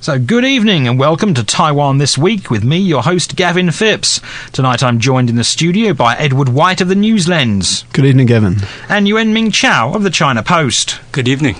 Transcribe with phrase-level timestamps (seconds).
[0.00, 4.20] So, good evening and welcome to Taiwan This Week with me, your host, Gavin Phipps.
[4.52, 7.84] Tonight I'm joined in the studio by Edward White of the News Lens.
[7.92, 8.58] Good evening, Gavin.
[8.88, 11.00] And Yuan Ming Chow of the China Post.
[11.10, 11.56] Good evening.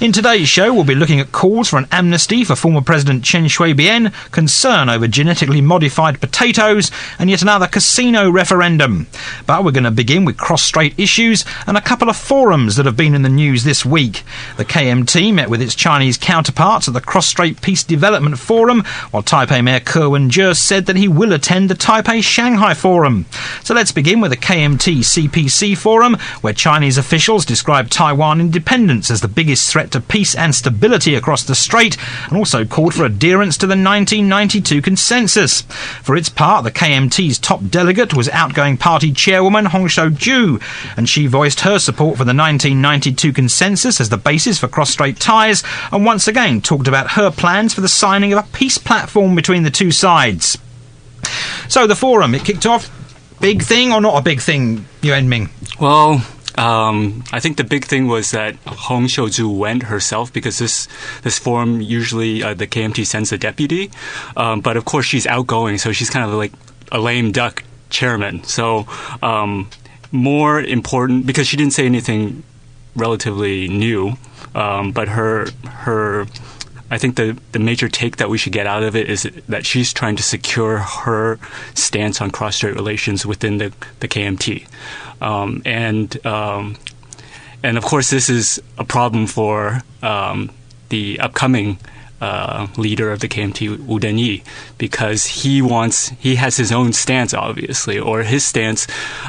[0.00, 3.48] In today's show, we'll be looking at calls for an amnesty for former President Chen
[3.48, 9.08] Shui-bian, concern over genetically modified potatoes, and yet another casino referendum.
[9.44, 12.96] But we're going to begin with cross-strait issues and a couple of forums that have
[12.96, 14.22] been in the news this week.
[14.56, 19.64] The KMT met with its Chinese counterparts at the Cross-Strait Peace Development Forum, while Taipei
[19.64, 23.24] Mayor Ko Wen-je said that he will attend the Taipei Shanghai Forum.
[23.64, 29.22] So let's begin with the KMT CPC Forum, where Chinese officials described Taiwan independence as
[29.22, 31.96] the biggest threat to peace and stability across the strait,
[32.28, 35.62] and also called for adherence to the 1992 consensus.
[36.02, 40.60] For its part, the KMT's top delegate was outgoing party chairwoman Hong Shou-ju,
[40.98, 45.62] and she voiced her support for the 1992 consensus as the basis for cross-strait ties,
[45.90, 47.30] and once again talked about her
[47.62, 50.58] plans for the signing of a peace platform between the two sides.
[51.68, 52.90] So the forum, it kicked off.
[53.40, 55.48] Big thing or not a big thing, Yuan Ming?
[55.80, 56.24] Well,
[56.58, 60.88] um, I think the big thing was that Hong Shou-ju went herself because this
[61.22, 63.90] this forum usually uh, the KMT sends a deputy,
[64.36, 66.52] um, but of course she's outgoing, so she's kind of like
[66.90, 68.42] a lame duck chairman.
[68.44, 68.86] So
[69.22, 69.70] um,
[70.10, 72.42] more important because she didn't say anything
[72.94, 74.16] relatively new,
[74.54, 76.26] um, but her her
[76.92, 79.64] I think the, the major take that we should get out of it is that
[79.64, 81.38] she's trying to secure her
[81.72, 84.68] stance on cross-strait relations within the, the KMT.
[85.22, 86.76] Um, and um,
[87.62, 90.50] and of course, this is a problem for um,
[90.90, 91.78] the upcoming
[92.20, 94.44] uh, leader of the KMT, Wu Denyi,
[94.76, 98.86] because he wants he has his own stance, obviously, or his stance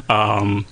[0.09, 0.65] um,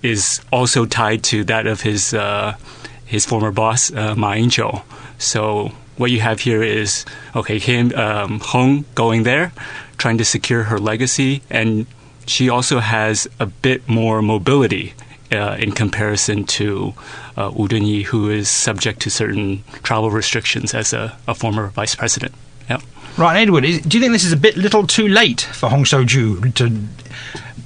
[0.00, 2.56] is also tied to that of his uh,
[3.04, 4.82] his former boss, uh, Ma Ying-jeou.
[5.18, 7.04] So what you have here is
[7.36, 9.52] okay, him um, Hong going there,
[9.98, 11.86] trying to secure her legacy, and
[12.26, 14.94] she also has a bit more mobility
[15.32, 16.94] uh, in comparison to
[17.36, 21.94] uh, Wu Denyi, who is subject to certain travel restrictions as a, a former vice
[21.94, 22.34] president.
[22.68, 22.80] Yeah.
[23.16, 23.64] Right, Edward.
[23.64, 26.84] Is, do you think this is a bit little too late for Hong Shou-ju to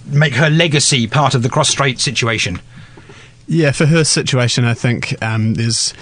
[0.07, 2.61] make her legacy part of the cross-strait situation?
[3.49, 5.95] Yeah, for her situation, I think um, there's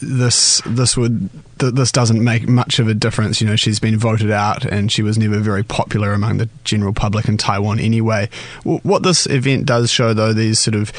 [0.00, 3.40] this this would th- this doesn't make much of a difference.
[3.40, 6.92] You know, she's been voted out, and she was never very popular among the general
[6.92, 8.28] public in Taiwan anyway.
[8.64, 10.92] W- what this event does show, though, these sort of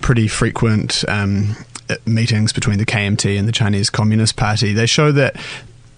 [0.00, 1.56] pretty frequent um,
[2.06, 5.36] meetings between the KMT and the Chinese Communist Party, they show that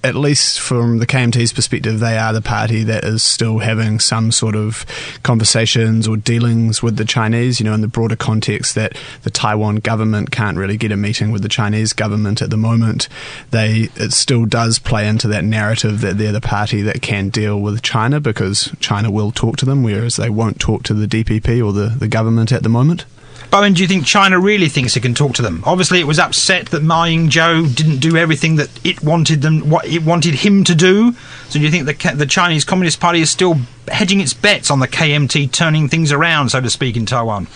[0.03, 4.33] at least from the KMT's perspective, they are the party that is still having some
[4.33, 4.87] sort of
[5.23, 9.77] conversations or dealings with the Chinese, you know, in the broader context that the Taiwan
[9.77, 13.09] government can't really get a meeting with the Chinese government at the moment.
[13.51, 17.61] They, it still does play into that narrative that they're the party that can deal
[17.61, 21.65] with China because China will talk to them, whereas they won't talk to the DPP
[21.65, 23.05] or the, the government at the moment.
[23.51, 25.63] Bowen, do you think China really thinks it can talk to them?
[25.67, 29.87] Obviously, it was upset that Ma Ying-jeou didn't do everything that it wanted them, what
[29.87, 31.13] it wanted him to do.
[31.49, 33.57] So, do you think the the Chinese Communist Party is still
[33.89, 37.49] hedging its bets on the KMT turning things around, so to speak, in Taiwan?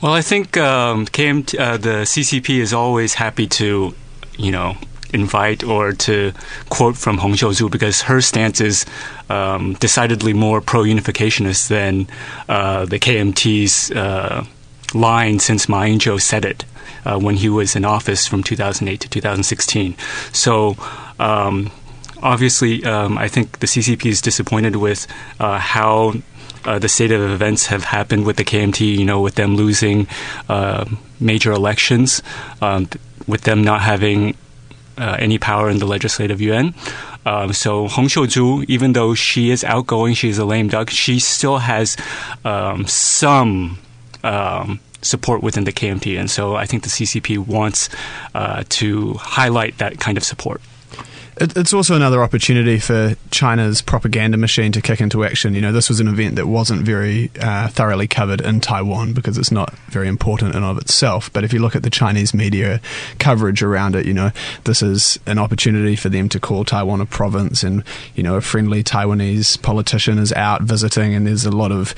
[0.00, 3.94] Well, I think um, KMT, uh, the CCP is always happy to,
[4.38, 4.76] you know,
[5.12, 6.32] invite or to
[6.70, 8.86] quote from Hong Shou-ju because her stance is
[9.28, 12.08] um, decidedly more pro-unificationist than
[12.48, 13.90] uh, the KMT's.
[13.90, 14.46] Uh,
[14.94, 16.64] line since Ma Ying-jeou said it
[17.04, 19.96] uh, when he was in office from 2008 to 2016.
[20.32, 20.76] So.
[21.18, 21.70] Um,
[22.22, 25.06] obviously, um, I think the CCP is disappointed with
[25.40, 26.14] uh, how
[26.64, 30.06] uh, the state of events have happened with the KMT, you know, with them losing
[30.48, 30.84] uh,
[31.20, 32.22] major elections,
[32.60, 32.88] um,
[33.26, 34.36] with them not having
[34.98, 36.74] uh, any power in the legislative yuan.
[37.24, 41.18] Um, so Hong Shou-ju, even though she is outgoing, she is a lame duck, she
[41.18, 41.96] still has
[42.44, 43.78] um, some
[44.22, 46.18] um, support within the KMT.
[46.18, 47.88] And so I think the CCP wants
[48.34, 50.60] uh, to highlight that kind of support.
[51.38, 55.54] It's also another opportunity for China's propaganda machine to kick into action.
[55.54, 59.38] You know, this was an event that wasn't very uh, thoroughly covered in Taiwan because
[59.38, 61.32] it's not very important in of itself.
[61.32, 62.82] But if you look at the Chinese media
[63.18, 64.30] coverage around it, you know,
[64.64, 67.82] this is an opportunity for them to call Taiwan a province, and
[68.14, 71.94] you know, a friendly Taiwanese politician is out visiting, and there's a lot of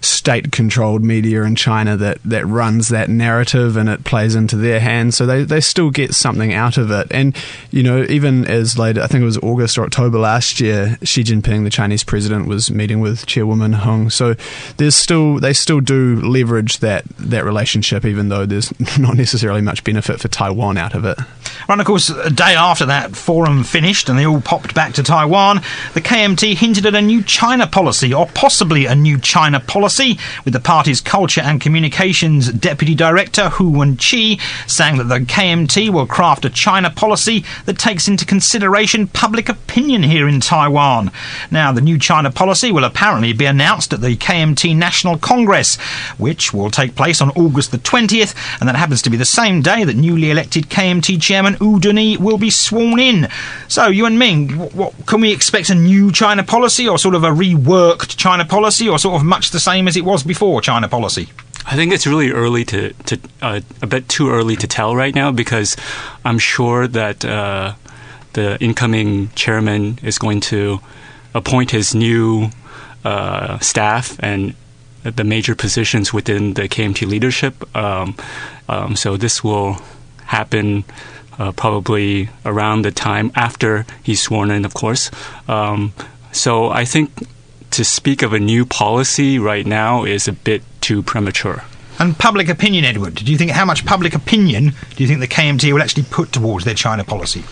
[0.00, 4.80] state controlled media in China that, that runs that narrative and it plays into their
[4.80, 5.16] hands.
[5.16, 7.08] So they, they still get something out of it.
[7.10, 7.36] And,
[7.70, 11.22] you know, even as late, I think it was August or October last year, Xi
[11.22, 14.10] Jinping, the Chinese president, was meeting with Chairwoman Hung.
[14.10, 14.34] So
[14.76, 19.84] there's still, they still do leverage that, that relationship, even though there's not necessarily much
[19.84, 21.18] benefit for Taiwan out of it.
[21.68, 25.02] And of course, a day after that forum finished and they all popped back to
[25.02, 25.56] Taiwan,
[25.94, 29.87] the KMT hinted at a new China policy, or possibly a new China policy,
[30.44, 36.06] with the party's Culture and Communications Deputy Director, Hu Wenqi, saying that the KMT will
[36.06, 41.10] craft a China policy that takes into consideration public opinion here in Taiwan.
[41.50, 45.76] Now, the new China policy will apparently be announced at the KMT National Congress,
[46.18, 49.62] which will take place on August the 20th, and that happens to be the same
[49.62, 53.28] day that newly elected KMT Chairman Wu Dunyi will be sworn in.
[53.68, 57.24] So, Yuan Ming, what, what, can we expect a new China policy, or sort of
[57.24, 60.88] a reworked China policy, or sort of much the same as it was before China
[60.88, 61.28] policy?
[61.66, 65.14] I think it's really early to, to uh, a bit too early to tell right
[65.14, 65.76] now because
[66.24, 67.74] I'm sure that uh,
[68.32, 70.80] the incoming chairman is going to
[71.34, 72.48] appoint his new
[73.04, 74.54] uh, staff and
[75.02, 77.76] the major positions within the KMT leadership.
[77.76, 78.16] Um,
[78.68, 79.76] um, so this will
[80.24, 80.84] happen
[81.38, 85.10] uh, probably around the time after he's sworn in, of course.
[85.46, 85.92] Um,
[86.32, 87.10] so I think
[87.70, 91.64] to speak of a new policy right now is a bit too premature.
[91.98, 93.16] And public opinion, Edward.
[93.16, 96.32] Do you think how much public opinion do you think the KMT will actually put
[96.32, 97.44] towards their China policy?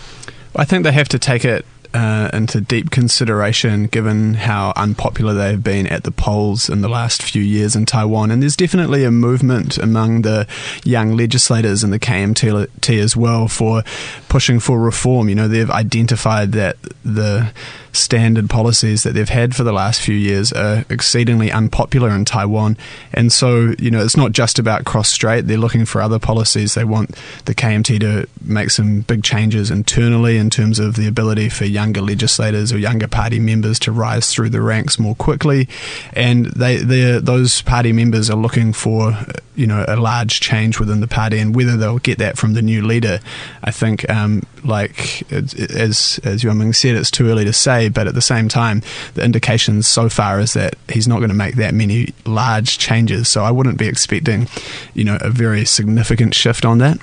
[0.55, 5.63] I think they have to take it uh, into deep consideration given how unpopular they've
[5.63, 8.31] been at the polls in the last few years in Taiwan.
[8.31, 10.47] And there's definitely a movement among the
[10.83, 13.83] young legislators in the KMT as well for
[14.29, 15.29] pushing for reform.
[15.29, 17.51] You know, they've identified that the
[17.97, 22.77] standard policies that they've had for the last few years are exceedingly unpopular in Taiwan.
[23.13, 25.47] And so, you know, it's not just about cross strait.
[25.47, 26.73] They're looking for other policies.
[26.73, 27.15] They want
[27.45, 32.01] the KMT to make some big changes internally in terms of the ability for younger
[32.01, 35.67] legislators or younger party members to rise through the ranks more quickly.
[36.13, 39.17] And they, those party members are looking for,
[39.55, 41.39] you know, a large change within the party.
[41.39, 43.19] And whether they'll get that from the new leader,
[43.63, 47.86] I think, um, like as as Yuan Ming said, it's too early to say.
[47.89, 48.81] But at the same time,
[49.13, 53.27] the indications so far is that he's not going to make that many large changes.
[53.29, 54.47] So I wouldn't be expecting,
[54.93, 56.99] you know, a very significant shift on that.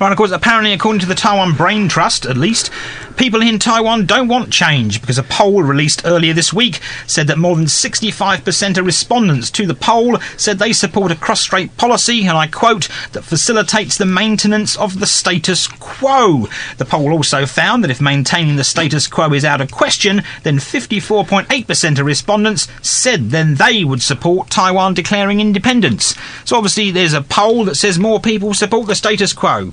[0.00, 2.70] Right, of course, apparently, according to the Taiwan Brain Trust, at least,
[3.16, 7.38] people in Taiwan don't want change because a poll released earlier this week said that
[7.38, 12.36] more than 65% of respondents to the poll said they support a cross-strait policy, and
[12.36, 16.46] I quote, that facilitates the maintenance of the status quo.
[16.78, 20.56] The poll also found that if maintaining the status quo is out of question, then
[20.56, 26.14] 54.8% of respondents said then they would support Taiwan declaring independence.
[26.44, 29.72] So obviously there's a poll that says more people support the status quo.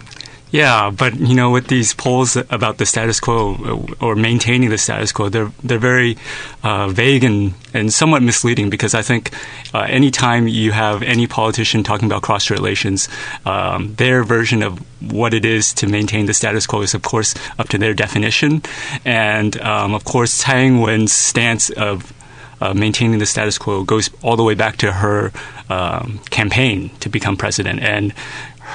[0.54, 4.78] Yeah, but you know, with these polls about the status quo uh, or maintaining the
[4.78, 6.16] status quo, they're they're very
[6.62, 9.32] uh, vague and, and somewhat misleading because I think
[9.74, 13.10] uh, anytime you have any politician talking about cross relations,
[13.48, 14.78] um, their version of
[15.12, 18.62] what it is to maintain the status quo is, of course, up to their definition,
[19.04, 22.14] and um, of course, Tsai Ing-wen's stance of
[22.62, 25.32] uh, maintaining the status quo goes all the way back to her
[25.70, 27.80] um, campaign to become president.
[27.82, 28.14] And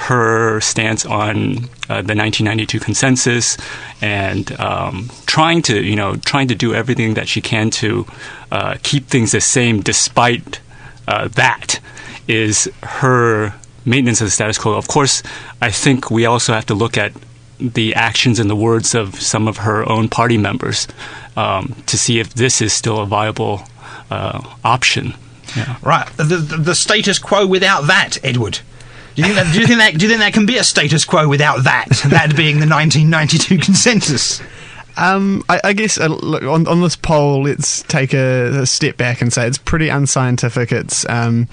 [0.07, 1.57] her stance on
[1.89, 3.57] uh, the 1992 consensus
[4.01, 8.07] and um, trying to, you know, trying to do everything that she can to
[8.53, 10.61] uh, keep things the same despite
[11.09, 11.81] uh, that
[12.29, 14.75] is her maintenance of the status quo.
[14.75, 15.23] Of course,
[15.61, 17.13] I think we also have to look at
[17.59, 20.87] the actions and the words of some of her own party members
[21.37, 23.63] um, to see if this is still a viable
[24.11, 25.15] uh, option.
[25.57, 25.77] Yeah.
[25.83, 26.07] Right.
[26.17, 28.61] The, the, the status quo without that, Edward.
[29.19, 29.99] Do you, that, do you think that?
[29.99, 31.89] Do you think there can be a status quo without that?
[32.09, 34.41] That being the 1992 consensus.
[34.97, 38.97] Um, I, I, guess uh, look, on, on this poll, let's take a, a, step
[38.97, 40.71] back and say it's pretty unscientific.
[40.71, 41.49] It's um,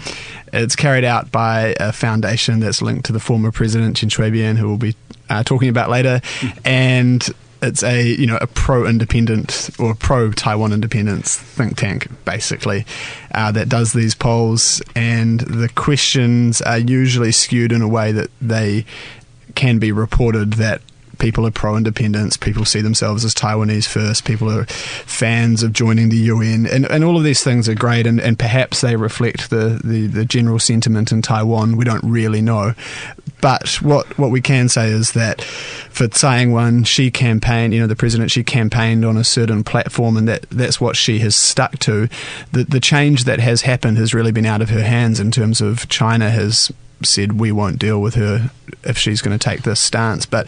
[0.54, 4.68] it's carried out by a foundation that's linked to the former president Chen Shui-bian, who
[4.68, 4.96] we'll be
[5.32, 6.60] uh, talking about later, mm.
[6.66, 7.28] and
[7.66, 12.86] it's a you know a pro independent or pro Taiwan independence think tank basically
[13.34, 18.30] uh, that does these polls, and the questions are usually skewed in a way that
[18.42, 18.86] they
[19.56, 20.82] can be reported that
[21.20, 26.10] people are pro independence, people see themselves as Taiwanese first, people are fans of joining
[26.10, 29.50] the UN, and, and all of these things are great, and, and perhaps they reflect
[29.50, 31.78] the, the, the general sentiment in Taiwan.
[31.78, 32.74] We don't really know.
[33.42, 37.88] But what, what we can say is that for Tsai Ing-wen, she campaigned, you know,
[37.88, 41.78] the president, she campaigned on a certain platform, and that, that's what she has stuck
[41.80, 42.08] to.
[42.52, 45.62] The, the change that has happened has really been out of her hands in terms
[45.62, 46.72] of China has
[47.04, 48.50] said we won't deal with her
[48.84, 50.26] if she's going to take this stance.
[50.26, 50.48] But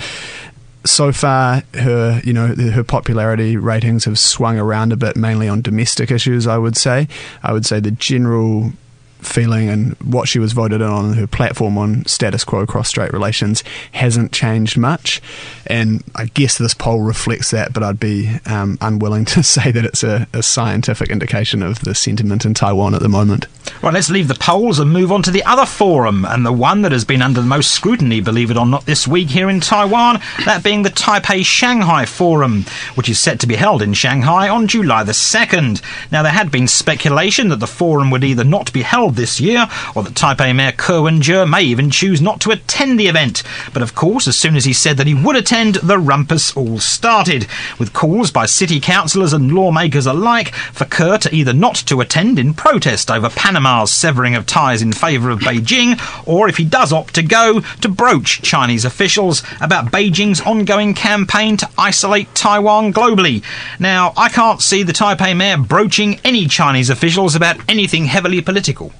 [0.85, 5.61] so far, her you know her popularity ratings have swung around a bit, mainly on
[5.61, 6.47] domestic issues.
[6.47, 7.07] I would say.
[7.43, 8.71] I would say the general
[9.19, 13.13] feeling and what she was voted in on her platform on status quo cross strait
[13.13, 15.21] relations hasn't changed much.
[15.65, 19.85] And I guess this poll reflects that, but I'd be um, unwilling to say that
[19.85, 23.47] it's a, a, scientific indication of the sentiment in Taiwan at the moment.
[23.81, 26.81] Right, let's leave the polls and move on to the other forum, and the one
[26.81, 29.59] that has been under the most scrutiny, believe it or not, this week here in
[29.59, 32.63] Taiwan, that being the Taipei Shanghai Forum,
[32.95, 35.81] which is set to be held in Shanghai on July the 2nd.
[36.11, 39.67] Now, there had been speculation that the forum would either not be held this year,
[39.95, 43.43] or that Taipei Mayor Wen-je may even choose not to attend the event.
[43.73, 46.79] But of course, as soon as he said that he would attend, the rumpus all
[46.79, 47.47] started,
[47.79, 52.39] with calls by city councillors and lawmakers alike for Ko to either not to attend
[52.39, 56.91] in protest over Panama's severing of ties in favour of Beijing, or if he does
[56.91, 63.43] opt to go, to broach Chinese officials about Beijing's ongoing campaign to isolate Taiwan globally.
[63.79, 68.91] Now, I can't see the Taipei mayor broaching any Chinese officials about anything heavily political.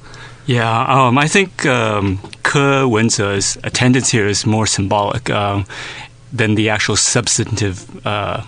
[0.47, 2.87] Yeah, um, I think um, Ke
[3.63, 5.65] attendance here is more symbolic um,
[6.31, 8.43] than the actual substantive uh,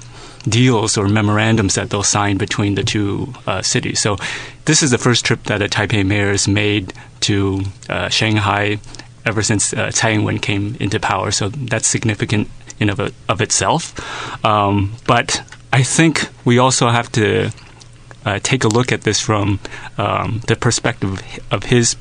[0.47, 3.99] deals or memorandums that they'll sign between the two uh, cities.
[3.99, 4.15] So,
[4.63, 8.79] this is the first trip that a Taipei mayor has made to uh, Shanghai
[9.25, 11.31] ever since uh, Tsai Ing-wen came into power.
[11.31, 13.93] So, that's significant in of, of itself.
[14.45, 17.51] Um, but I think we also have to
[18.25, 19.59] uh, take a look at this from
[19.97, 21.21] um, the perspective
[21.51, 21.95] of his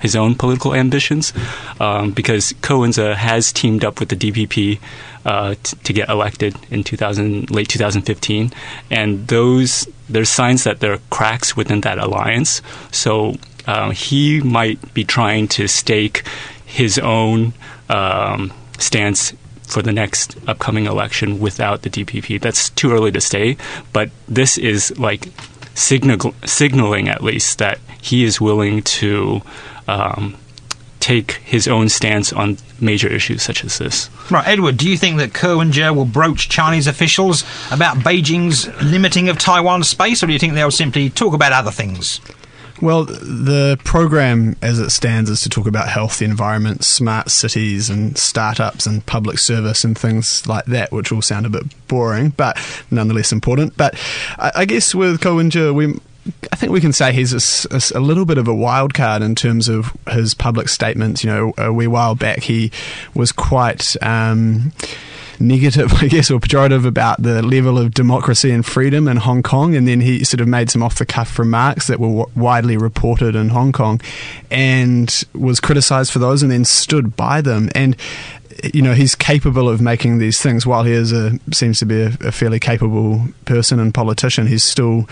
[0.00, 1.32] his own political ambitions,
[1.80, 4.78] um, because Wen-je has teamed up with the DPP
[5.24, 8.52] uh, t- to get elected in 2000, late 2015,
[8.90, 12.60] and those there's signs that there are cracks within that alliance.
[12.92, 16.22] So uh, he might be trying to stake
[16.66, 17.54] his own
[17.88, 22.40] um, stance for the next upcoming election without the DPP.
[22.40, 23.56] That's too early to say,
[23.92, 25.28] but this is like
[25.74, 29.42] signal, signaling at least that he is willing to
[29.88, 30.36] um,
[31.00, 34.08] take his own stance on major issues such as this.
[34.30, 39.38] Right, Edward, do you think that Wen-je will broach Chinese officials about Beijing's limiting of
[39.38, 42.20] Taiwan's space, or do you think they'll simply talk about other things?
[42.80, 47.88] Well, the program as it stands is to talk about health, the environment, smart cities,
[47.88, 52.30] and startups and public service and things like that, which all sound a bit boring,
[52.30, 52.58] but
[52.90, 53.76] nonetheless important.
[53.76, 53.94] But
[54.38, 56.00] I, guess with Wen-je, we
[56.52, 59.22] I think we can say he's a, a, a, little bit of a wild card
[59.22, 61.22] in terms of his public statements.
[61.22, 62.70] You know, a wee while back he
[63.14, 63.96] was quite.
[64.02, 64.72] Um,
[65.40, 69.74] negative, I guess, or pejorative about the level of democracy and freedom in Hong Kong.
[69.74, 72.76] And then he sort of made some off the cuff remarks that were w- widely
[72.76, 74.00] reported in Hong Kong
[74.50, 77.68] and was criticized for those and then stood by them.
[77.74, 77.96] And
[78.72, 80.66] you know he's capable of making these things.
[80.66, 84.62] While he is a seems to be a, a, fairly capable person and politician, he's
[84.62, 85.08] still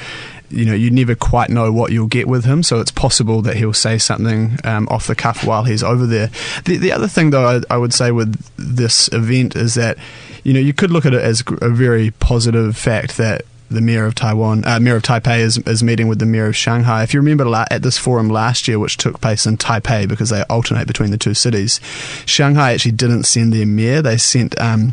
[0.52, 2.62] you know you never quite know what you'll get with him.
[2.62, 6.30] So it's possible that he'll say something um, off the cuff while he's over there.
[6.64, 9.98] The, the other thing, though, I, I would say with this event is that
[10.44, 13.42] you know you could look at it as a very positive fact that
[13.72, 16.56] the mayor of Taiwan, uh, mayor of Taipei, is, is meeting with the mayor of
[16.56, 17.02] Shanghai.
[17.02, 20.42] If you remember at this forum last year, which took place in Taipei because they
[20.42, 21.80] alternate between the two cities,
[22.26, 24.02] Shanghai actually didn't send their mayor.
[24.02, 24.58] They sent.
[24.60, 24.92] Um,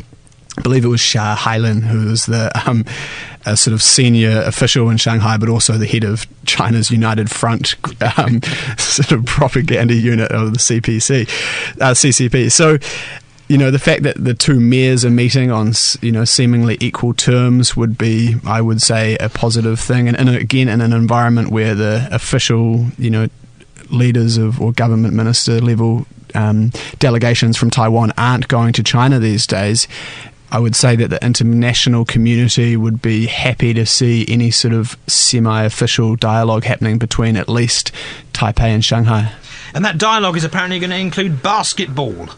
[0.58, 2.84] I believe it was Sha Hailin, who was the um,
[3.56, 7.76] sort of senior official in Shanghai, but also the head of China's United Front
[8.18, 8.42] um,
[8.78, 11.28] sort of propaganda unit of the CPC,
[11.80, 12.50] uh, CCP.
[12.50, 12.78] So
[13.50, 17.14] you know, the fact that the two mayors are meeting on, you know, seemingly equal
[17.14, 20.06] terms would be, I would say, a positive thing.
[20.06, 23.26] And, and again, in an environment where the official, you know,
[23.88, 29.48] leaders of or government minister level um, delegations from Taiwan aren't going to China these
[29.48, 29.88] days.
[30.52, 34.96] I would say that the international community would be happy to see any sort of
[35.06, 37.92] semi official dialogue happening between at least
[38.32, 39.32] Taipei and Shanghai.
[39.74, 42.30] And that dialogue is apparently going to include basketball.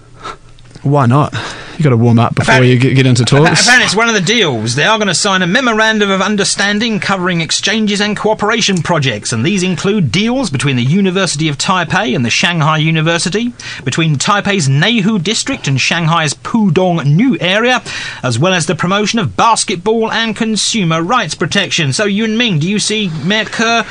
[0.82, 1.32] Why not?
[1.78, 3.62] You got to warm up before Apparently- you get, get into talks.
[3.62, 4.74] Apparently, it's one of the deals.
[4.74, 9.44] They are going to sign a memorandum of understanding covering exchanges and cooperation projects, and
[9.46, 13.52] these include deals between the University of Taipei and the Shanghai University,
[13.84, 17.80] between Taipei's Neihu district and Shanghai's Pudong New area,
[18.22, 21.92] as well as the promotion of basketball and consumer rights protection.
[21.92, 23.82] So, Yun Ming, do you see Mayor Ko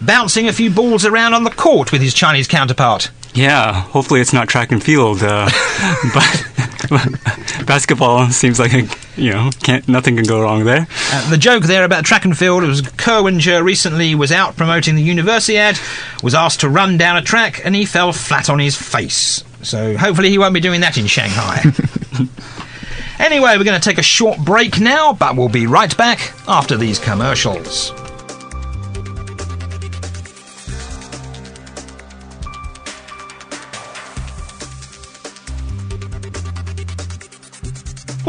[0.00, 3.10] bouncing a few balls around on the court with his Chinese counterpart?
[3.34, 5.48] Yeah, hopefully it's not track and field, uh,
[6.14, 6.50] but
[7.66, 10.86] basketball seems like a, you know can't nothing can go wrong there.
[11.12, 14.96] Uh, the joke there about track and field was Ko Wen-je recently was out promoting
[14.96, 15.80] the Universiad,
[16.22, 19.44] was asked to run down a track, and he fell flat on his face.
[19.62, 21.62] So hopefully he won't be doing that in Shanghai.
[23.18, 26.76] anyway, we're going to take a short break now, but we'll be right back after
[26.76, 27.92] these commercials.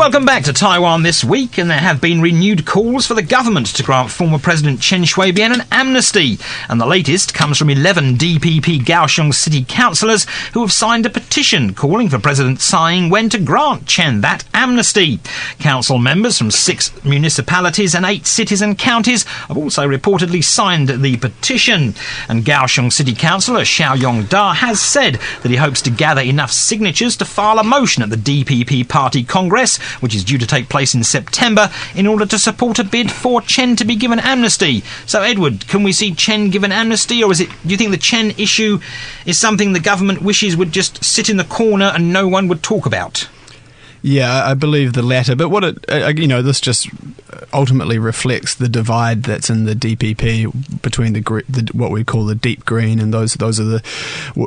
[0.02, 3.68] Welcome back to Taiwan this week, and there have been renewed calls for the government
[3.68, 6.40] to grant former President Chen Shui-bian an amnesty.
[6.68, 11.76] And the latest comes from 11 DPP Kaohsiung city councillors who have signed a petition
[11.76, 15.20] calling for President Tsai Ing-wen to grant Chen that amnesty.
[15.60, 21.18] Council members from six municipalities and eight cities and counties have also reportedly signed the
[21.18, 21.94] petition.
[22.28, 27.16] And Kaohsiung city councillor Xiao Yong-da has said that he hopes to gather enough signatures
[27.18, 30.94] to file a motion at the DPP party congress which is due to take place
[30.94, 34.84] in September, in order to support a bid for Chen to be given amnesty.
[35.06, 37.50] So, Edward, can we see Chen given amnesty, or is it?
[37.64, 38.80] Do you think the Chen issue
[39.26, 42.64] is something the government wishes would just sit in the corner and no one would
[42.64, 43.28] talk about?
[44.04, 45.36] Yeah, I believe the latter.
[45.36, 46.90] But what it, uh, you know, this just
[47.54, 52.36] ultimately reflects the divide that's in the DPP between the, the what we call the
[52.36, 53.84] deep green and those those are the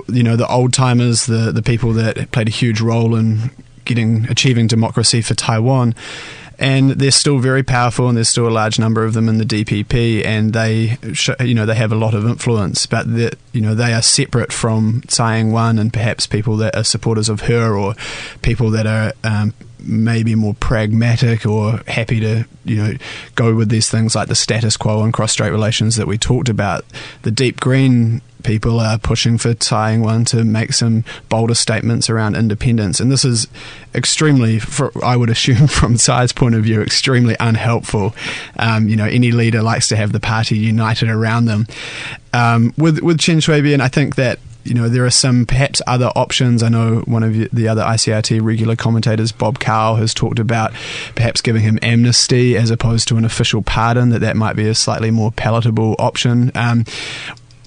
[0.08, 3.50] you know the old timers, the the people that played a huge role in
[3.84, 5.94] getting achieving democracy for Taiwan.
[6.56, 9.44] And they're still very powerful, and there's still a large number of them in the
[9.44, 12.86] DPP, and they, sh- you know, they have a lot of influence.
[12.86, 16.84] But that, you know, they are separate from Tsai Ing-wen and perhaps people that are
[16.84, 17.96] supporters of her, or
[18.42, 19.52] people that are um,
[19.86, 22.92] maybe more pragmatic or happy to, you know,
[23.34, 26.84] go with these things like the status quo and cross-strait relations that we talked about.
[27.22, 33.00] The deep green people are pushing for Tsai to make some bolder statements around independence,
[33.00, 33.48] and this is
[33.94, 34.60] extremely,
[35.02, 38.14] I would assume, from Tsai's point of view, extremely unhelpful.
[38.58, 41.66] Um, you know, any leader likes to have the party united around them.
[42.32, 46.10] Um, with with Chen Shui-bian, I think that you know, there are some perhaps other
[46.16, 46.62] options.
[46.62, 50.72] I know one of the other ICRT regular commentators, Bob Cowell, has talked about
[51.14, 54.10] perhaps giving him amnesty as opposed to an official pardon.
[54.10, 56.50] That that might be a slightly more palatable option.
[56.54, 56.84] Um,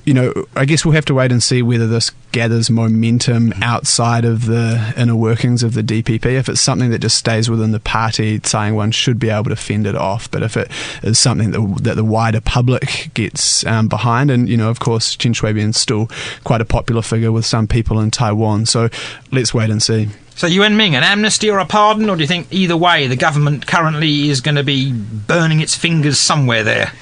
[0.08, 4.24] you know, I guess we'll have to wait and see whether this gathers momentum outside
[4.24, 6.26] of the inner workings of the DPP.
[6.26, 9.58] If it's something that just stays within the party, saying Ing-wen should be able to
[9.58, 10.32] fend it off.
[10.32, 10.72] But if it
[11.04, 15.14] is something that, that the wider public gets um, behind, and you know, of course,
[15.14, 16.10] Chen Shui-bian is still
[16.46, 18.66] quite a popular figure with some people in Taiwan.
[18.66, 18.88] So
[19.34, 20.08] let's wait and see.
[20.36, 23.18] So, Yuan Ming, an amnesty or a pardon, or do you think either way the
[23.18, 26.94] government currently is going to be burning its fingers somewhere there?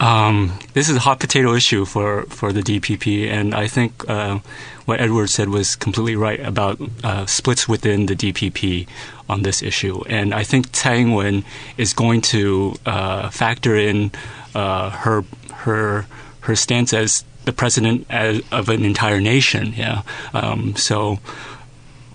[0.00, 4.38] Um, this is a hot potato issue for, for the DPP, and I think uh,
[4.86, 8.88] what Edward said was completely right about uh, splits within the DPP
[9.28, 10.02] on this issue.
[10.08, 11.44] And I think Tsai Ing-wen
[11.76, 14.10] is going to uh, factor in
[14.54, 16.06] uh, her her
[16.40, 19.74] her stance as the president as, of an entire nation.
[19.76, 20.02] Yeah.
[20.32, 21.18] Um, so.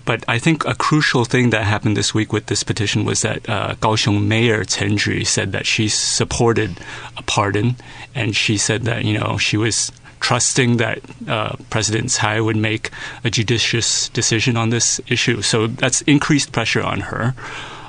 [0.06, 3.46] But I think a crucial thing that happened this week with this petition was that
[3.48, 6.78] uh, Kaohsiung Mayor Chen Chu said that she supported
[7.16, 7.74] a pardon,
[8.14, 12.90] and she said that you know she was trusting that uh, President Tsai would make
[13.24, 15.42] a judicious decision on this issue.
[15.42, 17.34] So that's increased pressure on her.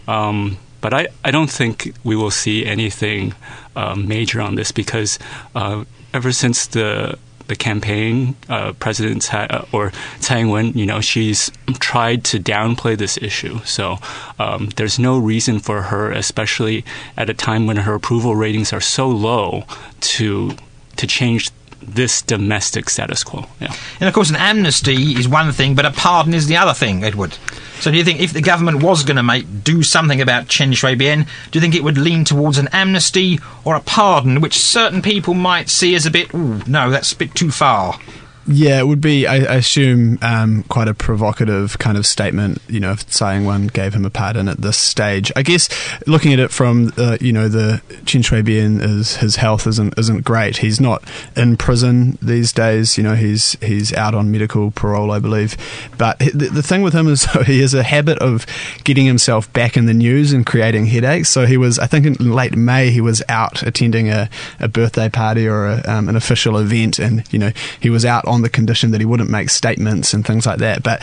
[0.07, 3.33] Um, but I, I don't think we will see anything
[3.75, 5.19] uh, major on this because
[5.55, 11.01] uh, ever since the the campaign, uh, President Tsai, uh, or Tsai Ing-wen, you know,
[11.01, 13.59] she's tried to downplay this issue.
[13.65, 13.97] So
[14.39, 16.83] um, there's no reason for her, especially
[17.15, 19.63] at a time when her approval ratings are so low,
[20.01, 20.55] to
[20.97, 21.51] to change
[21.87, 23.45] this domestic status quo.
[23.59, 23.73] Yeah.
[23.99, 27.03] And of course, an amnesty is one thing, but a pardon is the other thing,
[27.03, 27.37] Edward.
[27.79, 30.73] So, do you think if the government was going to make do something about Chen
[30.73, 35.01] Shui-bian, do you think it would lean towards an amnesty or a pardon, which certain
[35.01, 37.99] people might see as a bit, ooh, no, that's a bit too far?
[38.47, 42.79] Yeah, it would be, I, I assume, um, quite a provocative kind of statement, you
[42.79, 45.31] know, if Tsai Ing-wen gave him a pardon at this stage.
[45.35, 45.69] I guess
[46.07, 50.23] looking at it from, uh, you know, the Chen Shui-bian, is, his health isn't isn't
[50.23, 50.57] great.
[50.57, 51.03] He's not
[51.35, 55.57] in prison these days, you know, he's he's out on medical parole, I believe.
[55.97, 58.45] But the, the thing with him is he has a habit of
[58.83, 61.29] getting himself back in the news and creating headaches.
[61.29, 64.29] So he was, I think in late May, he was out attending a,
[64.59, 68.25] a birthday party or a, um, an official event and, you know, he was out
[68.25, 70.83] on on the condition that he wouldn't make statements and things like that.
[70.83, 71.01] But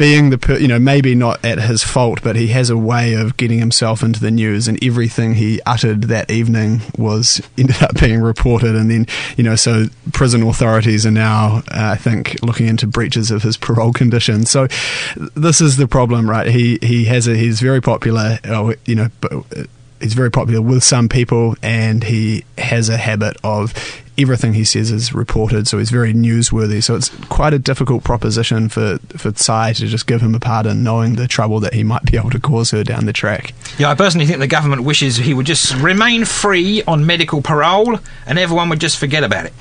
[0.00, 3.36] being the you know maybe not at his fault, but he has a way of
[3.36, 8.22] getting himself into the news, and everything he uttered that evening was ended up being
[8.22, 12.86] reported, and then you know so prison authorities are now uh, I think looking into
[12.86, 14.50] breaches of his parole conditions.
[14.50, 14.68] So
[15.36, 16.46] this is the problem, right?
[16.46, 19.08] He he has a he's very popular, uh, you know.
[19.22, 19.64] Uh,
[20.00, 23.74] he's very popular with some people, and he has a habit of
[24.22, 26.82] everything he says is reported, so he's very newsworthy.
[26.82, 30.82] So it's quite a difficult proposition for for Tsai to just give him a pardon,
[30.82, 33.52] knowing the trouble that he might be able to cause her down the track.
[33.78, 37.98] Yeah, I personally think the government wishes he would just remain free on medical parole,
[38.26, 39.52] and everyone would just forget about it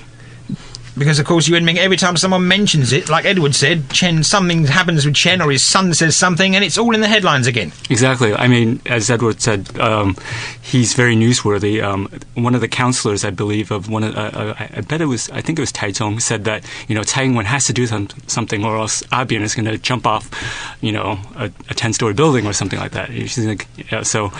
[0.99, 5.05] because of course me every time someone mentions it like edward said chen something happens
[5.05, 7.71] with chen or his son says something and it's all in the headlines again.
[7.89, 8.33] Exactly.
[8.33, 10.15] I mean as edward said um,
[10.61, 11.83] he's very newsworthy.
[11.83, 15.05] Um, one of the counselors i believe of one of, uh, uh, i bet it
[15.05, 17.87] was i think it was taichung said that you know Tsai Ing-wen has to do
[17.87, 20.29] some, something or else abian is going to jump off
[20.81, 23.09] you know a, a 10 story building or something like that.
[23.09, 24.31] She's like yeah, so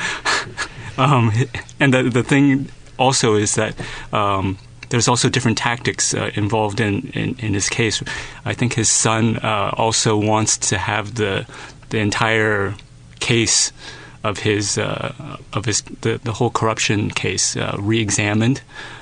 [0.97, 1.31] um,
[1.79, 3.75] and the, the thing also is that
[4.13, 4.57] um,
[4.89, 8.03] there's also different tactics uh, involved in, in, in his case.
[8.45, 11.45] I think his son uh, also wants to have the
[11.89, 12.75] the entire
[13.19, 13.71] case
[14.23, 18.61] of his uh, of his the, the whole corruption case uh, re-examined.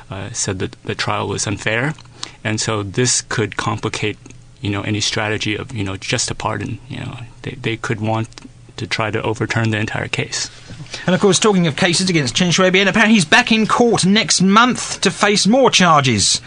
[0.10, 1.94] Uh, said that the trial was unfair,
[2.42, 4.18] and so this could complicate
[4.62, 6.80] you know any strategy of you know just a pardon.
[6.88, 8.30] You know they they could want
[8.78, 10.50] to try to overturn the entire case.
[11.06, 14.42] And of course, talking of cases against Chen Shui-bian, apparently he's back in court next
[14.42, 16.42] month to face more charges.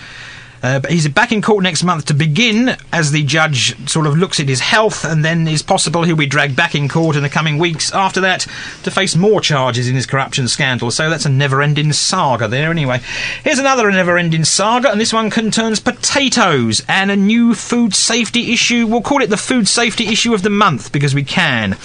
[0.62, 4.16] Uh, but he's back in court next month to begin as the judge sort of
[4.16, 7.22] looks at his health, and then it's possible he'll be dragged back in court in
[7.22, 8.46] the coming weeks after that
[8.82, 10.90] to face more charges in his corruption scandal.
[10.90, 13.00] So that's a never ending saga there, anyway.
[13.42, 18.52] Here's another never ending saga, and this one concerns potatoes and a new food safety
[18.52, 18.86] issue.
[18.86, 21.76] We'll call it the food safety issue of the month because we can.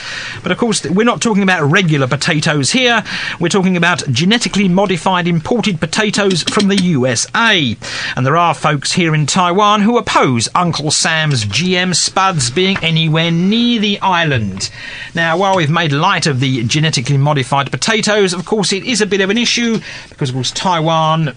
[0.44, 3.04] But of course, we're not talking about regular potatoes here,
[3.40, 7.78] we're talking about genetically modified imported potatoes from the USA.
[8.16, 13.30] And there are folks here in Taiwan who oppose Uncle Sam's GM spuds being anywhere
[13.30, 14.72] near the island.
[15.14, 19.06] Now, while we've made light of the genetically modified potatoes, of course, it is a
[19.06, 21.36] bit of an issue because, of course, Taiwan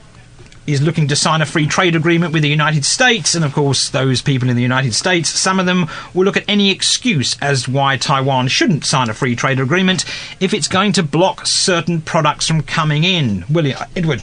[0.66, 3.90] is looking to sign a free trade agreement with the United States, and of course,
[3.90, 7.68] those people in the United States, some of them will look at any excuse as
[7.68, 10.06] why Taiwan shouldn't sign a free trade agreement
[10.40, 13.44] if it's going to block certain products from coming in.
[13.50, 14.22] William, Edward.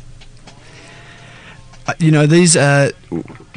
[1.88, 2.92] Uh, you know, these are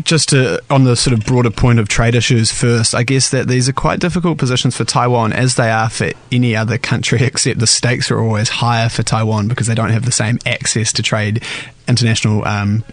[0.04, 3.48] just to, on the sort of broader point of trade issues first, I guess that
[3.48, 7.58] these are quite difficult positions for Taiwan as they are for any other country, except
[7.58, 11.02] the stakes are always higher for Taiwan because they don't have the same access to
[11.02, 11.42] trade
[11.86, 12.84] international um,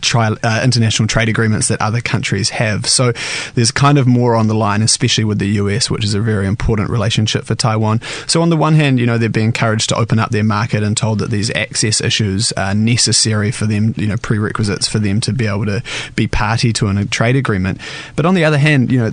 [0.00, 2.86] tri- uh, international trade agreements that other countries have.
[2.86, 3.12] So
[3.54, 6.46] there's kind of more on the line, especially with the US, which is a very
[6.46, 8.00] important relationship for Taiwan.
[8.26, 10.82] So on the one hand, you know, they're being encouraged to open up their market
[10.82, 15.20] and told that these access issues are necessary for them, you know, prerequisites for them
[15.22, 15.82] to be able to
[16.16, 17.80] be party to a trade agreement.
[18.16, 19.12] But on the other hand, you know,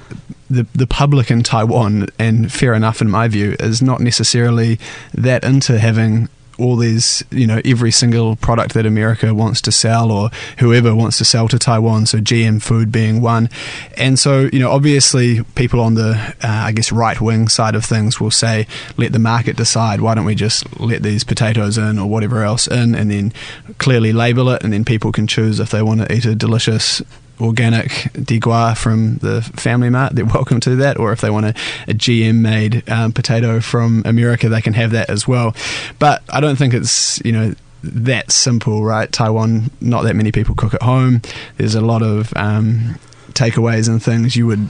[0.50, 4.80] the the public in Taiwan, and fair enough in my view, is not necessarily
[5.13, 6.28] that into having
[6.60, 11.17] all these, you know, every single product that America wants to sell or whoever wants
[11.19, 12.06] to sell to Taiwan.
[12.06, 13.50] So GM food being one,
[13.98, 16.12] and so you know, obviously, people on the,
[16.43, 18.67] uh, I guess, right wing side of things will say,
[18.98, 20.02] let the market decide.
[20.02, 23.34] Why don't we just let these potatoes in or whatever else in, and then
[23.78, 27.02] clearly label it, and then people can choose if they want to eat a delicious
[27.39, 30.97] organic digua from the Family Mart, they're welcome to that.
[30.97, 31.49] Or if they want a,
[31.88, 35.56] a GM made um, potato from America, they can have that as well.
[35.99, 39.12] But I don't think it's, you know, that simple, right?
[39.12, 41.21] Taiwan, not that many people cook at home.
[41.58, 42.99] There's a lot of um,
[43.32, 44.69] takeaways and things you would.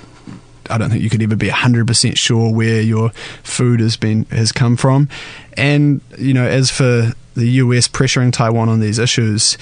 [0.69, 3.09] I don't think you could ever be hundred percent sure where your
[3.41, 5.09] food has been has come from,
[5.53, 9.57] and you know, as for the US pressuring Taiwan on these issues,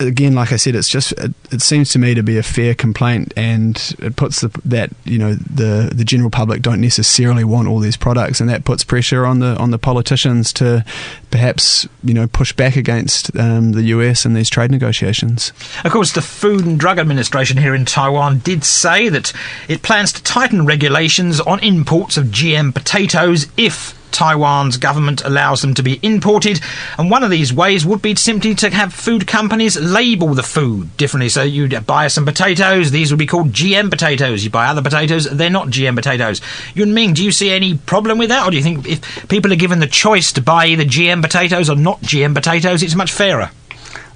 [0.00, 2.74] again, like I said, it's just it, it, seems to me to be a fair
[2.74, 7.68] complaint, and it puts the, that you know the the general public don't necessarily want
[7.68, 10.84] all these products, and that puts pressure on the on the politicians to
[11.30, 15.52] perhaps you know push back against um, the US in these trade negotiations.
[15.84, 19.32] Of course, the Food and Drug Administration here in Taiwan did say that
[19.68, 25.74] it plans to tighten regulations on imports of GM potatoes if Taiwan's government allows them
[25.74, 26.60] to be imported,
[26.98, 30.96] and one of these ways would be simply to have food companies label the food
[30.96, 31.28] differently.
[31.28, 34.44] So you'd buy some potatoes, these would be called GM potatoes.
[34.44, 36.40] You buy other potatoes, they're not GM potatoes.
[36.74, 39.52] Yun Ming, do you see any problem with that, or do you think if people
[39.52, 43.12] are given the choice to buy either GM potatoes or not GM potatoes, it's much
[43.12, 43.50] fairer?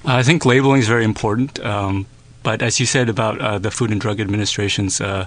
[0.05, 1.59] I think labeling is very important.
[1.59, 2.07] Um,
[2.43, 5.25] but as you said about uh, the Food and Drug Administration's uh,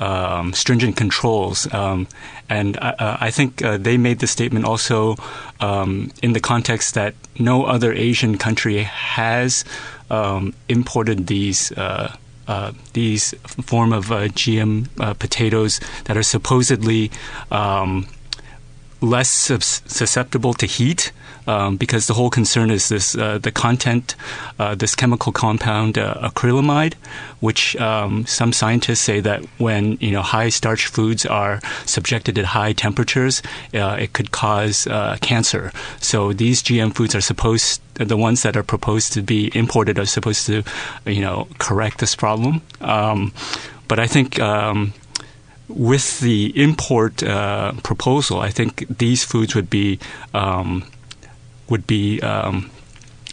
[0.00, 1.72] um, stringent controls.
[1.72, 2.06] Um,
[2.48, 5.16] and I, uh, I think uh, they made the statement also
[5.60, 9.64] um, in the context that no other Asian country has
[10.10, 11.72] um, imported these.
[11.72, 14.86] Uh, uh, these form of uh, GM
[15.18, 17.10] potatoes that are supposedly
[17.50, 18.06] um,
[19.00, 21.10] less susceptible to heat
[21.46, 24.14] um, because the whole concern is this uh, the content,
[24.58, 26.94] uh, this chemical compound uh, acrylamide,
[27.40, 32.46] which um, some scientists say that when you know high starch foods are subjected to
[32.46, 33.42] high temperatures,
[33.74, 35.72] uh, it could cause uh, cancer.
[36.00, 40.06] So these GM foods are supposed the ones that are proposed to be imported are
[40.06, 40.62] supposed to
[41.06, 42.62] you know correct this problem.
[42.80, 43.32] Um,
[43.88, 44.40] but I think.
[44.40, 44.92] Um,
[45.66, 49.98] with the import uh, proposal, I think these foods would be
[50.34, 50.84] um,
[51.68, 52.70] would be um,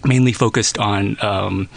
[0.04, 1.70] mainly focused on um,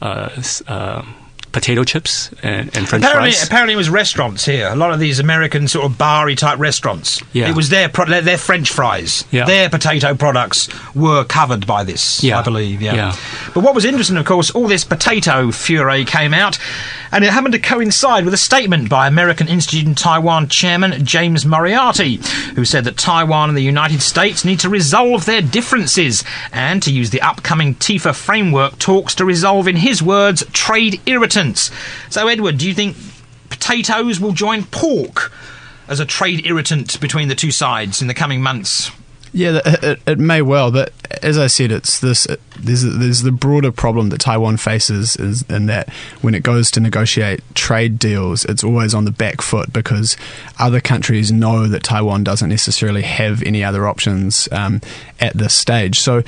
[0.00, 0.30] uh,
[0.66, 1.04] uh,
[1.52, 3.46] potato chips and, and French apparently, fries.
[3.46, 4.68] Apparently, it was restaurants here.
[4.68, 7.22] A lot of these American sort of bar type restaurants.
[7.32, 7.48] Yeah.
[7.48, 9.24] It was their pro- their, their French fries.
[9.30, 9.46] Yeah.
[9.46, 12.22] Their potato products were covered by this.
[12.22, 12.38] Yeah.
[12.38, 12.82] I believe.
[12.82, 12.94] Yeah.
[12.94, 13.16] Yeah.
[13.54, 16.58] But what was interesting, of course, all this potato furore came out,
[17.10, 21.46] and it happened to coincide with a statement by American Institute in Taiwan chairman James
[21.46, 22.16] Moriarty,
[22.54, 26.92] who said that Taiwan and the United States need to resolve their differences and to
[26.92, 31.70] use the upcoming TIFA framework talks to resolve, in his words, trade irritants.
[32.10, 32.96] So, Edward, do you think
[33.48, 35.32] potatoes will join pork
[35.88, 38.90] as a trade irritant between the two sides in the coming months?
[39.32, 42.26] Yeah, it, it, may well, but as I said, it's this.
[42.26, 45.90] It, there's there's the broader problem that Taiwan faces is in that
[46.22, 50.16] when it goes to negotiate trade deals, it's always on the back foot because
[50.58, 54.80] other countries know that Taiwan doesn't necessarily have any other options um,
[55.20, 56.00] at this stage.
[56.00, 56.22] So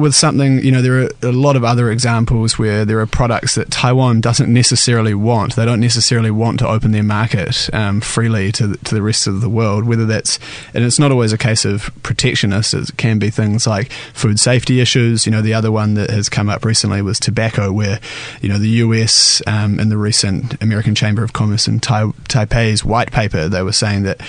[0.00, 3.54] with something, you know, there are a lot of other examples where there are products
[3.54, 5.56] that Taiwan doesn't necessarily want.
[5.56, 9.26] They don't necessarily want to open their market um, freely to the, to the rest
[9.26, 9.84] of the world.
[9.84, 10.38] Whether that's,
[10.74, 12.74] and it's not always a case of protectionist.
[12.74, 15.26] It can be things like food safety issues.
[15.26, 18.00] You know, the other one that has come up recently was tobacco, where
[18.40, 19.42] you know the U.S.
[19.46, 23.72] Um, in the recent American Chamber of Commerce in tai- Taipei's white paper, they were
[23.72, 24.20] saying that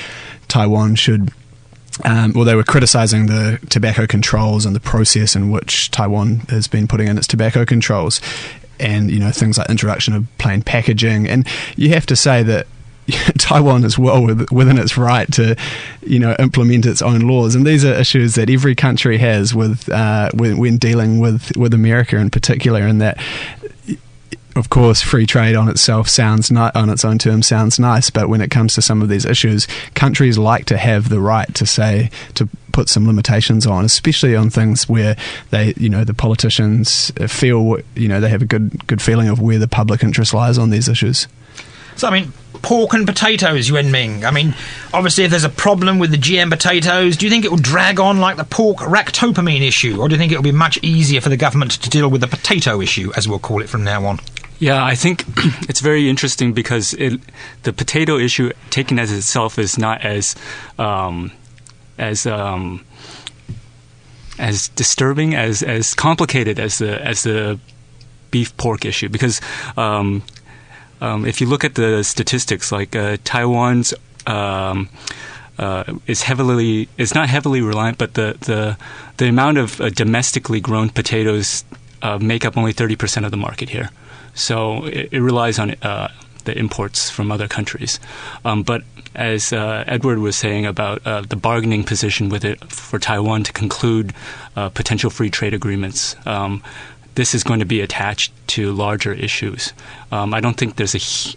[0.47, 1.31] Taiwan should
[2.05, 6.67] um, well, they were criticizing the tobacco controls and the process in which Taiwan has
[6.67, 8.21] been putting in its tobacco controls,
[8.79, 11.27] and you know things like introduction of plain packaging.
[11.27, 12.67] And you have to say that
[13.37, 15.55] Taiwan is well within its right to,
[16.01, 19.89] you know, implement its own laws, and these are issues that every country has with
[19.89, 23.19] uh, when, when, dealing with with America in particular, and that
[24.55, 28.29] of course, free trade on itself sounds ni- on its own terms sounds nice, but
[28.29, 31.65] when it comes to some of these issues, countries like to have the right to
[31.65, 35.15] say to put some limitations on, especially on things where
[35.49, 39.39] they, you know, the politicians feel, you know, they have a good good feeling of
[39.39, 41.27] where the public interest lies on these issues.
[41.95, 44.25] So, I mean, pork and potatoes, Yuen Ming.
[44.25, 44.55] I mean,
[44.93, 47.99] obviously, if there's a problem with the GM potatoes, do you think it will drag
[47.99, 51.21] on like the pork ractopamine issue, or do you think it will be much easier
[51.21, 54.05] for the government to deal with the potato issue, as we'll call it from now
[54.05, 54.19] on?
[54.61, 55.25] Yeah, I think
[55.67, 57.19] it's very interesting because it,
[57.63, 60.35] the potato issue, taken as itself, is not as
[60.77, 61.31] um,
[61.97, 62.85] as um,
[64.37, 67.59] as disturbing as as complicated as the as the
[68.29, 69.41] beef pork issue because
[69.77, 70.21] um,
[71.01, 73.95] um if you look at the statistics, like uh, Taiwan's
[74.27, 74.89] um,
[75.57, 78.77] uh, is heavily is not heavily reliant, but the the
[79.17, 81.65] the amount of uh, domestically grown potatoes
[82.03, 83.89] uh, make up only thirty percent of the market here.
[84.33, 86.09] So it, it relies on uh,
[86.45, 87.99] the imports from other countries.
[88.45, 88.83] Um, but
[89.15, 93.53] as uh, Edward was saying about uh, the bargaining position with it for Taiwan to
[93.53, 94.13] conclude
[94.55, 96.63] uh, potential free trade agreements, um,
[97.15, 99.73] this is going to be attached to larger issues.
[100.11, 101.35] Um, I don't think there's a,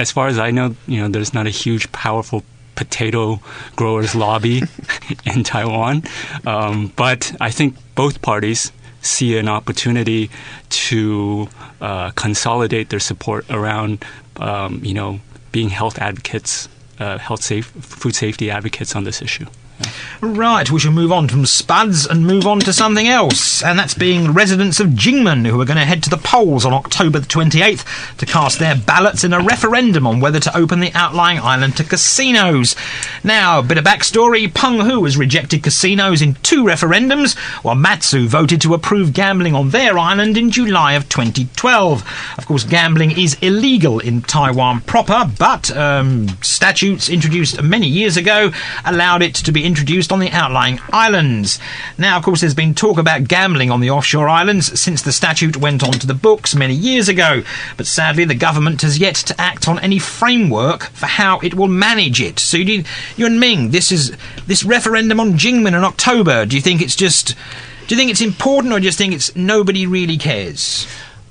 [0.00, 2.42] as far as I know, you know, there's not a huge, powerful
[2.74, 3.40] potato
[3.74, 4.62] growers lobby
[5.24, 6.02] in Taiwan.
[6.46, 8.70] Um, but I think both parties
[9.06, 10.30] see an opportunity
[10.68, 11.48] to
[11.80, 14.04] uh, consolidate their support around,
[14.36, 15.20] um, you know,
[15.52, 19.46] being health advocates, uh, health safe, food safety advocates on this issue.
[20.22, 23.92] Right, we shall move on from Spuds and move on to something else, and that's
[23.92, 27.26] being residents of Kinmen who are going to head to the polls on October the
[27.26, 31.76] 28th to cast their ballots in a referendum on whether to open the outlying island
[31.76, 32.74] to casinos.
[33.22, 38.62] Now, a bit of backstory Penghu has rejected casinos in two referendums, while Matsu voted
[38.62, 42.02] to approve gambling on their island in July of 2012.
[42.38, 48.50] Of course, gambling is illegal in Taiwan proper, but um, statutes introduced many years ago
[48.86, 51.58] allowed it to be introduced on the outlying islands.
[51.98, 55.56] Now, of course, there's been talk about gambling on the offshore islands since the statute
[55.56, 57.42] went onto the books many years ago,
[57.76, 61.68] but sadly, the government has yet to act on any framework for how it will
[61.68, 62.38] manage it.
[62.38, 62.84] So, you,
[63.16, 66.46] Yuan Ming, this is this referendum on Kinmen in October.
[66.46, 67.34] Do you think it's just?
[67.86, 70.88] Do you think it's important, or do you think it's nobody really cares?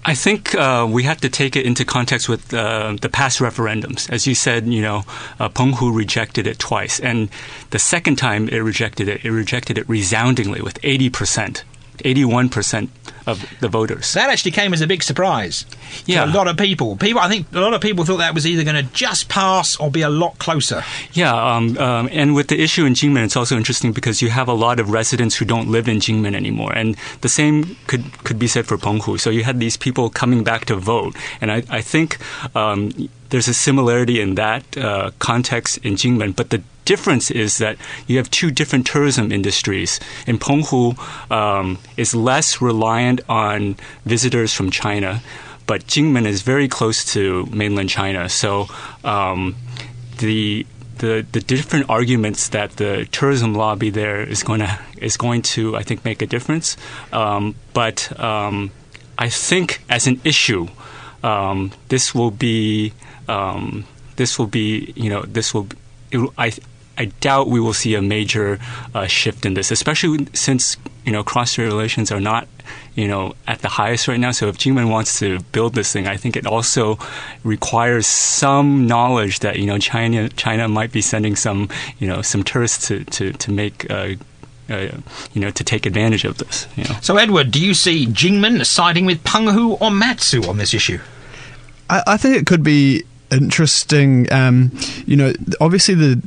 [0.07, 4.07] I think uh, we have to take it into context with uh, the past referendums.
[4.11, 5.03] As you said, you know,
[5.39, 7.27] uh, Penghu rejected it twice, and
[7.71, 11.63] the second time it rejected it, it rejected it resoundingly with 80 percent,
[12.03, 12.89] 81 percent
[13.27, 14.13] of the voters.
[14.13, 15.65] That actually came as a big surprise.
[16.05, 16.25] Yeah.
[16.25, 16.95] a lot of people.
[16.95, 19.75] People, I think a lot of people thought that was either going to just pass
[19.77, 20.83] or be a lot closer.
[21.13, 24.47] Yeah, um, um, and with the issue in Kinmen, it's also interesting because you have
[24.47, 28.39] a lot of residents who don't live in Kinmen anymore, and the same could could
[28.39, 29.19] be said for Penghu.
[29.19, 32.17] So you had these people coming back to vote, and I, I think
[32.55, 32.91] um,
[33.35, 37.75] there's a similarity in that uh, context in Kinmen, but the difference is that
[38.07, 39.99] you have two different tourism industries.
[40.25, 40.97] In Penghu,
[41.29, 45.21] um, is less reliant on visitors from China,
[45.67, 48.29] but Kinmen is very close to mainland China.
[48.29, 48.67] So
[49.03, 49.57] um,
[50.19, 50.65] the
[50.99, 55.75] the the different arguments that the tourism lobby there is going to is going to
[55.75, 56.77] I think make a difference.
[57.11, 58.71] Um, but um,
[59.17, 60.69] I think as an issue,
[61.21, 62.93] um, this will be
[63.27, 63.85] um,
[64.15, 65.67] this will be you know this will
[66.11, 66.53] it, I.
[66.97, 68.57] I doubt we will see a major
[68.93, 72.47] uh, shift in this, especially since you know cross-strait relations are not
[72.95, 74.31] you know at the highest right now.
[74.31, 76.97] So if Kinmen wants to build this thing, I think it also
[77.43, 81.67] requires some knowledge that you know China China might be sending some
[81.99, 83.91] you know some tourists to to to make.
[83.91, 84.15] Uh,
[84.67, 84.89] uh,
[85.33, 86.67] you know, to take advantage of this.
[86.75, 86.95] You know.
[86.99, 90.97] So, Edward, do you see Kinmen siding with Penghu or Matsu on this issue?
[91.87, 93.03] I, I think it could be
[93.41, 94.31] interesting.
[94.31, 94.71] Um,
[95.05, 96.21] you know, obviously the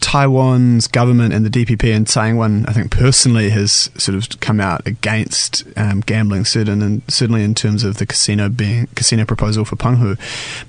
[0.00, 4.86] Taiwan's government and the DPP and Taiwan, I think personally, has sort of come out
[4.86, 9.76] against um, gambling, certain and certainly in terms of the casino being casino proposal for
[9.76, 10.18] Penghu.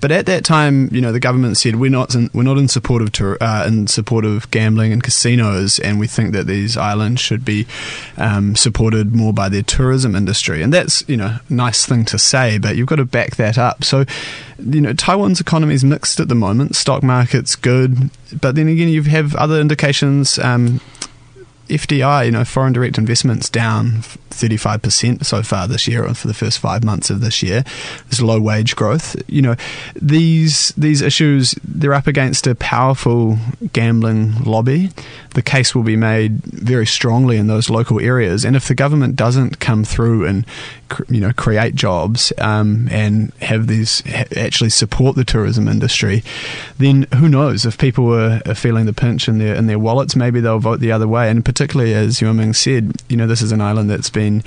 [0.02, 2.68] But at that time, you know, the government said we're not in, we're not in
[2.68, 6.76] support of tour, uh, in support of gambling and casinos, and we think that these
[6.76, 7.66] islands should be
[8.18, 10.62] um, supported more by their tourism industry.
[10.62, 13.86] And that's you know nice thing to say, but you've got to back that up.
[13.86, 14.06] So,
[14.64, 16.76] you know, Taiwan's economy is mixed at the moment.
[16.76, 20.40] Stock market's good, but then again, you have other indications.
[20.40, 20.82] Um,
[21.72, 26.34] FDI, you know, foreign direct investments down 35% so far this year, or for the
[26.34, 27.64] first five months of this year.
[28.10, 29.16] There's low wage growth.
[29.28, 29.56] You know,
[29.96, 33.38] these these issues they're up against a powerful
[33.72, 34.92] gambling lobby.
[35.34, 39.16] The case will be made very strongly in those local areas, and if the government
[39.16, 40.46] doesn't come through and
[41.10, 44.04] you know create jobs um, and have these
[44.36, 46.24] actually support the tourism industry,
[46.78, 50.40] then who knows if people are, feeling the pinch in their in their wallets, maybe
[50.40, 51.30] they'll vote the other way.
[51.30, 54.44] And particularly as Yuan Ming said, you know this is an island that's been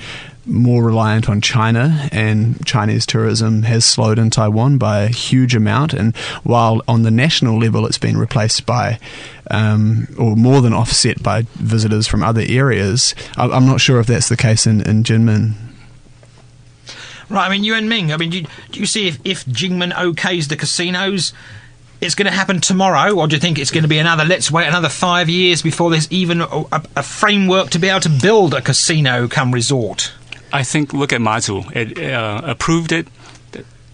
[0.47, 5.91] more reliant on China, and Chinese tourism has slowed in Taiwan by a huge amount.
[5.93, 8.99] And while on the national level it's been replaced by,
[9.49, 14.05] um, or more than offset by visitors from other areas, I- I'm not sure if
[14.05, 15.53] that's the case in, in Jinmen.
[17.29, 19.91] Right, I mean, Yuan Ming, I mean, do you, do you see if, if Kinmen
[19.93, 21.33] okays the casinos,
[22.01, 24.51] it's going to happen tomorrow, or do you think it's going to be another, let's
[24.51, 28.09] wait another five years before there's even a, a, a framework to be able to
[28.09, 30.13] build a casino come resort?
[30.53, 31.63] I think look at Matsu.
[31.73, 33.07] It uh, approved it.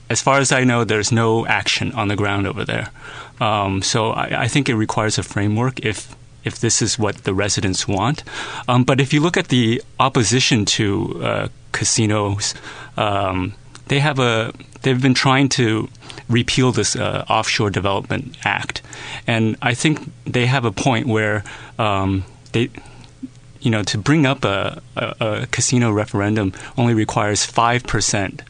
[0.10, 2.90] As far as I know, there's no action on the ground over there.
[3.40, 7.34] Um, so I, I think it requires a framework if if this is what the
[7.34, 8.24] residents want.
[8.68, 12.54] Um, but if you look at the opposition to uh, casinos,
[12.98, 13.54] um,
[13.88, 15.90] they have a they've been trying to
[16.30, 18.82] repeal this uh, offshore development act,
[19.28, 21.44] and I think they have a point where
[21.80, 22.70] um, they
[23.60, 28.42] you know, to bring up a, a, a casino referendum only requires five percent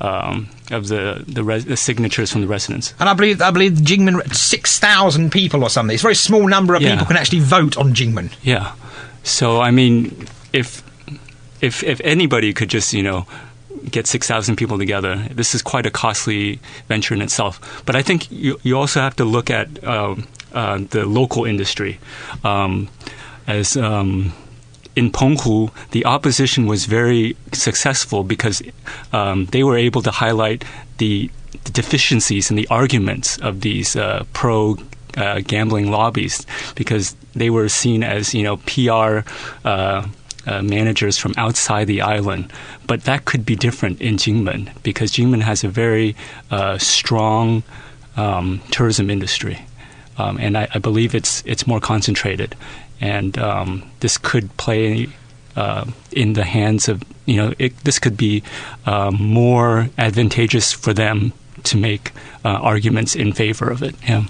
[0.00, 2.94] um, of the the, res- the signatures from the residents.
[2.98, 5.92] And I believe I believe Kinmen six thousand people or something.
[5.94, 6.92] It's a very small number of Yeah.
[6.92, 8.32] people can actually vote on Kinmen.
[8.42, 8.72] Yeah.
[9.22, 10.82] So I mean, if
[11.60, 13.26] if if anybody could just you know
[13.90, 15.16] get 6,000 people together.
[15.30, 17.82] This is quite a costly venture in itself.
[17.84, 21.98] But I think you, you also have to look at um, uh, the local industry.
[22.42, 22.88] Um,
[23.46, 24.32] as um,
[24.96, 28.62] in Penghu, the opposition was very successful because
[29.12, 30.64] um, they were able to highlight
[30.98, 31.30] the,
[31.64, 34.76] the, deficiencies in the arguments of these uh, pro
[35.16, 39.28] uh, gambling lobbies because they were seen as you know PR.
[40.46, 42.52] Uh, uh, managers from outside the island.
[42.86, 46.16] But that could be different in Kinmen because Kinmen has a very
[46.50, 47.62] uh, strong
[48.16, 49.58] um, tourism industry,
[50.18, 52.54] um, and I, I, believe it's it's more concentrated,
[53.00, 55.08] and um, this could play.
[55.56, 58.42] Uh, in the hands of you know, it, this could be
[58.86, 62.10] um, more advantageous for them to make
[62.44, 63.94] uh, arguments in favor of it.
[64.02, 64.24] Yeah.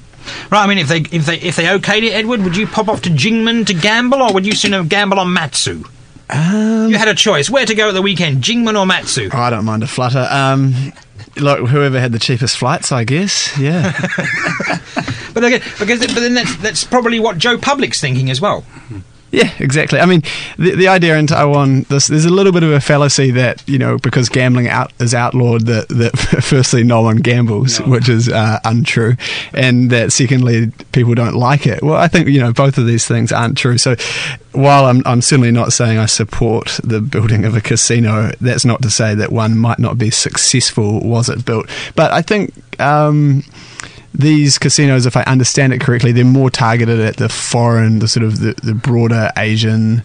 [0.50, 2.88] Right, I mean, if they if they if they okayed it, Edward, would you pop
[2.88, 5.84] off to Kinmen to gamble, or would you sooner gamble on Matsu?
[6.30, 9.28] Um, you had a choice where to go at the weekend, Jinmen or Matsu.
[9.32, 10.26] I don't mind a flutter.
[10.30, 10.92] Um,
[11.36, 13.56] look, whoever had the cheapest flights, I guess.
[13.58, 13.92] Yeah.
[15.34, 18.64] but, again, because but then that's that's probably what Joe Public's thinking as well.
[19.30, 19.98] Yeah, exactly.
[19.98, 20.22] I mean,
[20.58, 23.78] the, the idea in Taiwan, this, there's a little bit of a fallacy that you
[23.78, 27.86] know because gambling out is outlawed, that that firstly no one gambles, no.
[27.86, 29.16] which is uh, untrue,
[29.52, 31.82] and that secondly people don't like it.
[31.82, 33.76] Well, I think you know both of these things aren't true.
[33.76, 33.96] So
[34.52, 38.82] while I'm, I'm certainly not saying I support the building of a casino, that's not
[38.82, 41.68] to say that one might not be successful was it built.
[41.96, 42.52] But I think.
[42.80, 43.44] Um,
[44.14, 48.24] these casinos, if I understand it correctly, they're more targeted at the foreign, the sort
[48.24, 50.04] of the, the broader Asian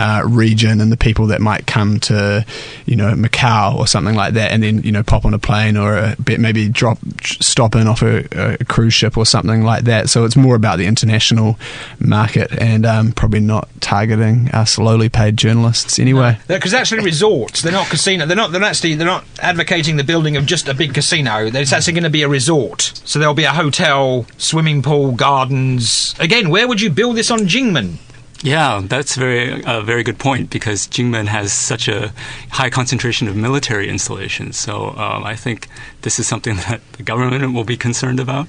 [0.00, 2.44] uh, region and the people that might come to,
[2.86, 5.76] you know, Macau or something like that, and then you know pop on a plane
[5.76, 8.24] or a bit, maybe drop stop in off a,
[8.60, 10.08] a, cruise ship or something like that.
[10.08, 11.58] So it's more about the international
[11.98, 16.38] market and um, probably not targeting us lowly paid journalists anyway.
[16.48, 18.24] Because no, actually resorts, they're not casino.
[18.24, 18.52] They're not.
[18.52, 21.44] They're actually they're not advocating the building of just a big casino.
[21.44, 22.92] It's actually going to be a resort.
[23.04, 26.14] So there'll be a hotel, swimming pool, gardens.
[26.18, 27.98] Again, where would you build this on Jinmen?
[28.42, 32.12] Yeah, that's very a very good point because Kinmen has such a
[32.50, 34.56] high concentration of military installations.
[34.56, 35.68] So um, I think
[36.02, 38.48] this is something that the government will be concerned about.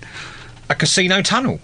[0.69, 1.59] A casino tunnel.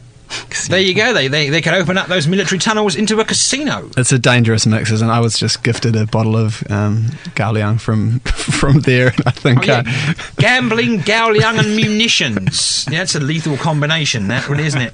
[0.49, 0.75] Casino.
[0.75, 1.13] There you go.
[1.13, 3.89] They, they they can open up those military tunnels into a casino.
[3.95, 5.11] It's a dangerous mix, isn't it?
[5.11, 7.05] I was just gifted a bottle of um,
[7.35, 9.13] Gaoliang from from there.
[9.25, 9.83] I think oh, yeah.
[9.87, 12.85] uh, gambling, Gaoliang, and munitions.
[12.91, 14.93] Yeah, it's a lethal combination, that really, isn't it?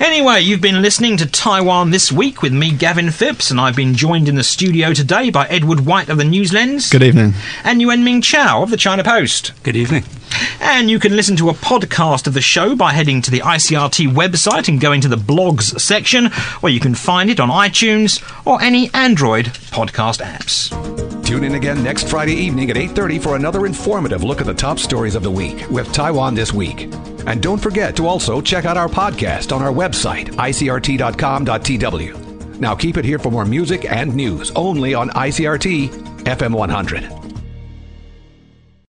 [0.00, 3.94] Anyway, you've been listening to Taiwan This Week with me, Gavin Phipps, and I've been
[3.94, 6.90] joined in the studio today by Edward White of the News Lens.
[6.90, 7.34] Good evening.
[7.62, 9.52] And Yuan Ming Chow of the China Post.
[9.62, 10.04] Good evening.
[10.60, 14.12] And you can listen to a podcast of the show by heading to the ICRT
[14.12, 16.26] website and going to the blogs section,
[16.60, 21.24] where you can find it on iTunes or any Android podcast apps.
[21.24, 24.78] Tune in again next Friday evening at 8:30 for another informative look at the top
[24.78, 26.88] stories of the week with Taiwan This Week.
[27.26, 32.24] And don't forget to also check out our podcast on our website, icrt.com.tw.
[32.60, 35.88] Now keep it here for more music and news only on ICRT
[36.24, 37.23] FM 100.